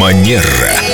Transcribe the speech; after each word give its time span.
Манера. 0.00 0.89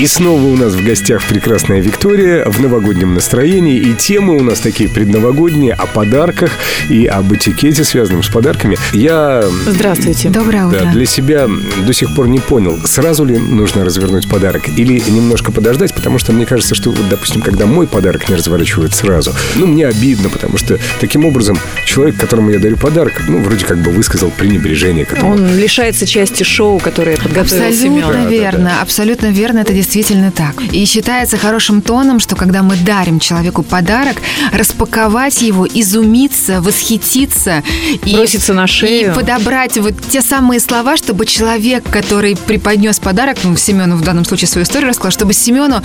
И 0.00 0.06
снова 0.06 0.42
у 0.44 0.56
нас 0.56 0.72
в 0.72 0.82
гостях 0.82 1.22
прекрасная 1.24 1.82
Виктория 1.82 2.46
в 2.46 2.58
новогоднем 2.58 3.12
настроении. 3.12 3.76
И 3.76 3.92
темы 3.92 4.34
у 4.38 4.42
нас 4.42 4.58
такие 4.58 4.88
предновогодние 4.88 5.74
о 5.74 5.84
подарках 5.84 6.52
и 6.88 7.04
об 7.04 7.34
этикете, 7.34 7.84
связанном 7.84 8.22
с 8.22 8.28
подарками. 8.30 8.78
Я 8.94 9.44
Здравствуйте. 9.66 10.30
Доброе 10.30 10.68
утро. 10.68 10.80
да, 10.84 10.92
для 10.92 11.04
себя 11.04 11.46
до 11.86 11.92
сих 11.92 12.14
пор 12.14 12.28
не 12.28 12.38
понял, 12.38 12.78
сразу 12.86 13.26
ли 13.26 13.36
нужно 13.36 13.84
развернуть 13.84 14.26
подарок 14.26 14.70
или 14.74 15.02
немножко 15.06 15.52
подождать, 15.52 15.92
потому 15.92 16.18
что 16.18 16.32
мне 16.32 16.46
кажется, 16.46 16.74
что, 16.74 16.92
вот, 16.92 17.06
допустим, 17.10 17.42
когда 17.42 17.66
мой 17.66 17.86
подарок 17.86 18.26
не 18.30 18.36
разворачивают 18.36 18.94
сразу, 18.94 19.34
ну, 19.56 19.66
мне 19.66 19.86
обидно, 19.86 20.30
потому 20.30 20.56
что 20.56 20.78
таким 20.98 21.26
образом 21.26 21.58
человек, 21.84 22.16
которому 22.16 22.48
я 22.52 22.58
дарю 22.58 22.78
подарок, 22.78 23.20
ну, 23.28 23.42
вроде 23.42 23.66
как 23.66 23.76
бы 23.82 23.90
высказал 23.90 24.30
пренебрежение 24.30 25.04
к 25.04 25.12
этому. 25.12 25.32
Он 25.32 25.58
лишается 25.58 26.06
части 26.06 26.42
шоу, 26.42 26.78
которое 26.78 27.18
подготовил 27.18 27.66
Абсолютно 27.66 27.76
Семен. 27.76 28.00
Да, 28.00 28.22
да, 28.22 28.30
верно, 28.30 28.80
абсолютно 28.80 29.26
верно, 29.26 29.58
это 29.58 29.74
действительно 29.74 29.89
так. 30.30 30.60
И 30.72 30.84
считается 30.84 31.36
хорошим 31.36 31.82
тоном, 31.82 32.20
что 32.20 32.36
когда 32.36 32.62
мы 32.62 32.76
дарим 32.76 33.18
человеку 33.18 33.62
подарок, 33.62 34.16
распаковать 34.52 35.42
его, 35.42 35.66
изумиться, 35.66 36.60
восхититься 36.60 37.62
и, 38.04 38.14
Броситься 38.14 38.54
на 38.54 38.66
шею. 38.66 39.10
и 39.10 39.14
подобрать 39.14 39.76
вот 39.78 39.94
те 40.08 40.22
самые 40.22 40.60
слова, 40.60 40.96
чтобы 40.96 41.26
человек, 41.26 41.84
который 41.90 42.36
преподнес 42.36 42.98
подарок, 42.98 43.38
ну, 43.42 43.56
Семену 43.56 43.96
в 43.96 44.02
данном 44.02 44.24
случае 44.24 44.48
свою 44.48 44.64
историю 44.64 44.90
рассказал, 44.90 45.10
чтобы 45.10 45.32
Семену 45.32 45.82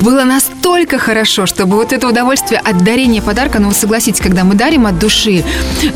было 0.00 0.24
настолько 0.24 0.57
хорошо, 0.98 1.46
чтобы 1.46 1.76
вот 1.76 1.92
это 1.92 2.08
удовольствие 2.08 2.60
от 2.60 2.78
дарения 2.84 3.22
подарка, 3.22 3.58
ну, 3.58 3.68
вы 3.68 3.74
согласитесь, 3.74 4.20
когда 4.20 4.44
мы 4.44 4.54
дарим 4.54 4.86
от 4.86 4.98
души, 4.98 5.44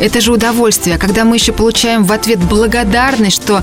это 0.00 0.20
же 0.20 0.32
удовольствие. 0.32 0.98
Когда 0.98 1.24
мы 1.24 1.36
еще 1.36 1.52
получаем 1.52 2.04
в 2.04 2.12
ответ 2.12 2.38
благодарность, 2.38 3.36
что 3.42 3.62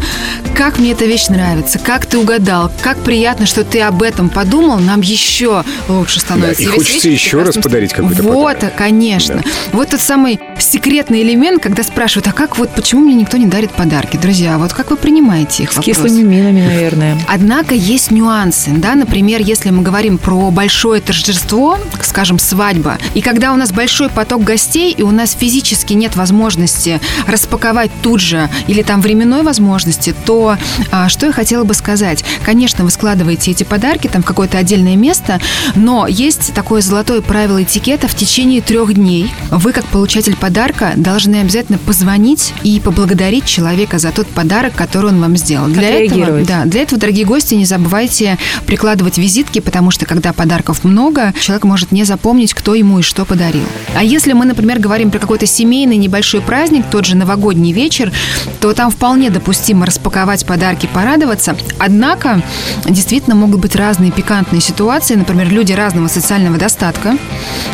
как 0.55 0.79
мне 0.79 0.91
эта 0.91 1.05
вещь 1.05 1.27
нравится, 1.27 1.79
как 1.79 2.05
ты 2.05 2.17
угадал, 2.17 2.71
как 2.81 2.97
приятно, 3.03 3.45
что 3.45 3.63
ты 3.63 3.81
об 3.81 4.01
этом 4.03 4.29
подумал, 4.29 4.77
нам 4.79 5.01
еще 5.01 5.63
лучше 5.87 6.19
становится. 6.19 6.61
и 6.63 6.65
весь 6.65 6.73
хочется 6.75 7.09
вечер 7.09 7.09
еще 7.11 7.43
раз 7.43 7.55
подарить 7.55 7.93
какой-то 7.93 8.23
Вот, 8.23 8.55
подарок. 8.55 8.75
конечно. 8.75 9.43
Вот 9.71 9.89
тот 9.89 10.01
самый 10.01 10.39
секретный 10.59 11.21
элемент, 11.23 11.61
когда 11.63 11.83
спрашивают, 11.83 12.27
а 12.27 12.31
как 12.33 12.57
вот, 12.57 12.69
почему 12.75 13.01
мне 13.01 13.15
никто 13.15 13.37
не 13.37 13.45
дарит 13.47 13.71
подарки? 13.71 14.17
Друзья, 14.17 14.57
вот 14.57 14.73
как 14.73 14.91
вы 14.91 14.97
принимаете 14.97 15.63
их 15.63 15.71
С 15.71 15.77
вопрос? 15.77 15.95
кислыми 15.97 16.21
минами, 16.21 16.61
наверное. 16.65 17.17
Однако 17.27 17.73
есть 17.75 18.11
нюансы, 18.11 18.69
да, 18.71 18.95
например, 18.95 19.41
если 19.41 19.69
мы 19.69 19.81
говорим 19.83 20.17
про 20.17 20.51
большое 20.51 20.98
торжество, 21.01 21.77
скажем, 22.01 22.39
свадьба, 22.39 22.97
и 23.13 23.21
когда 23.21 23.53
у 23.53 23.55
нас 23.55 23.71
большой 23.71 24.09
поток 24.09 24.43
гостей, 24.43 24.91
и 24.91 25.03
у 25.03 25.11
нас 25.11 25.35
физически 25.37 25.93
нет 25.93 26.15
возможности 26.15 26.99
распаковать 27.27 27.91
тут 28.01 28.19
же 28.21 28.49
или 28.67 28.81
там 28.81 29.01
временной 29.01 29.43
возможности, 29.43 30.15
то 30.25 30.57
а, 30.91 31.09
что 31.09 31.27
я 31.27 31.31
хотела 31.31 31.63
бы 31.63 31.73
сказать? 31.73 32.23
Конечно, 32.43 32.83
вы 32.83 32.91
складываете 32.91 33.51
эти 33.51 33.63
подарки 33.63 34.07
там 34.07 34.23
в 34.23 34.25
какое-то 34.25 34.57
отдельное 34.57 34.95
место, 34.95 35.39
но 35.75 36.07
есть 36.07 36.53
такое 36.53 36.81
золотое 36.81 37.21
правило 37.21 37.61
этикета 37.63 38.07
в 38.07 38.15
течение 38.15 38.61
трех 38.61 38.93
дней. 38.93 39.31
Вы, 39.51 39.71
как 39.71 39.85
получатель 39.85 40.35
подарка, 40.35 40.93
должны 40.95 41.37
обязательно 41.37 41.77
позвонить 41.77 42.53
и 42.63 42.79
поблагодарить 42.79 43.45
человека 43.45 43.99
за 43.99 44.11
тот 44.11 44.27
подарок, 44.27 44.73
который 44.75 45.07
он 45.07 45.21
вам 45.21 45.37
сделал. 45.37 45.67
Для 45.67 46.05
этого, 46.05 46.41
да, 46.43 46.65
для 46.65 46.81
этого, 46.81 46.99
дорогие 46.99 47.25
гости, 47.25 47.55
не 47.55 47.65
забывайте 47.65 48.37
прикладывать 48.65 49.17
визитки, 49.17 49.59
потому 49.59 49.91
что 49.91 50.05
когда 50.05 50.33
подарков 50.33 50.78
много, 50.83 51.33
человек 51.39 51.63
может 51.63 51.91
не 51.91 52.03
запомнить, 52.03 52.53
кто 52.53 52.75
ему 52.75 52.99
и 52.99 53.01
что 53.01 53.25
подарил. 53.25 53.65
А 53.95 54.03
если 54.03 54.33
мы, 54.33 54.45
например, 54.45 54.79
говорим 54.79 55.11
про 55.11 55.19
какой-то 55.19 55.45
семейный 55.45 55.97
небольшой 55.97 56.41
праздник, 56.41 56.85
тот 56.91 57.05
же 57.05 57.15
новогодний 57.15 57.71
вечер, 57.71 58.11
то 58.59 58.73
там 58.73 58.91
вполне 58.91 59.29
допустимо 59.29 59.85
распаковать 59.85 60.45
подарки, 60.45 60.89
порадоваться. 60.91 61.55
Однако, 61.77 62.41
действительно 62.85 63.35
могут 63.35 63.59
быть 63.59 63.75
разные 63.75 64.11
пикантные 64.11 64.61
ситуации, 64.61 65.15
например, 65.15 65.49
люди 65.49 65.73
разного 65.73 66.07
социального 66.07 66.57
достатка, 66.57 67.17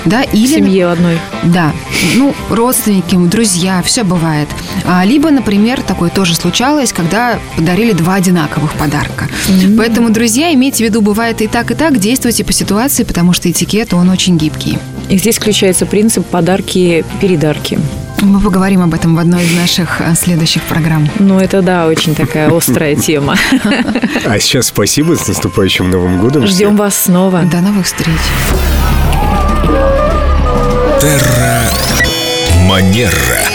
да, 0.06 0.24
В 0.24 0.34
или... 0.34 0.56
семье 0.56 0.88
одной. 0.88 1.20
Да, 1.44 1.72
ну, 2.16 2.34
родственники, 2.50 3.16
друзья, 3.16 3.82
все 3.84 4.04
бывает. 4.04 4.50
А, 4.86 5.06
либо, 5.06 5.30
например, 5.32 5.82
такое 5.82 6.10
тоже 6.10 6.36
случалось, 6.36 6.92
когда 6.92 7.40
подарили 7.56 7.94
два 7.94 8.16
одинаковых 8.16 8.74
подарка. 8.74 9.28
Поэтому, 9.78 10.10
друзья, 10.10 10.54
имейте 10.54 10.84
в 10.84 10.88
виду, 10.88 11.02
бывает 11.02 11.42
и 11.42 11.48
так, 11.48 11.72
и 11.72 11.76
так, 11.76 11.98
действуйте 12.00 12.44
по 12.44 12.54
ситуации, 12.54 13.04
потому 13.04 13.34
что 13.34 13.50
этикет, 13.50 13.94
он 13.94 14.10
очень 14.10 14.38
гибкий. 14.38 14.78
И 15.10 15.18
здесь 15.18 15.38
включается 15.38 15.86
принцип 15.86 16.26
подарки-передарки. 16.26 17.80
Мы 18.22 18.40
поговорим 18.40 18.82
об 18.82 18.94
этом 18.94 19.16
в 19.16 19.20
одной 19.20 19.44
из 19.44 19.54
наших 19.54 20.02
а, 20.02 20.16
следующих 20.16 20.64
программ. 20.64 21.08
Ну, 21.20 21.40
это, 21.40 21.62
да, 21.62 21.86
очень 21.86 22.16
такая 22.16 22.50
острая 22.56 22.96
тема. 22.96 23.36
А 24.26 24.40
сейчас 24.40 24.68
спасибо 24.68 25.16
с 25.16 25.28
наступающим 25.28 25.90
Новым 25.92 26.20
годом. 26.20 26.48
Ждем 26.48 26.76
вас 26.76 26.96
снова. 26.96 27.44
До 27.44 27.62
новых 27.62 27.86
встреч. 27.86 28.18
Терра 31.00 31.62
Манера. 32.68 33.55